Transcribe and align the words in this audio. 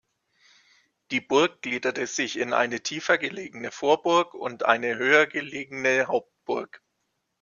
Die 1.11 1.21
Burg 1.21 1.61
gliedert 1.61 1.99
sich 2.07 2.39
in 2.39 2.53
eine 2.53 2.81
tiefer 2.81 3.19
gelegene 3.19 3.71
Vorburg 3.71 4.33
und 4.33 4.63
eine 4.65 4.97
höher 4.97 5.27
gelegene 5.27 6.07
Hauptburg. 6.07 6.81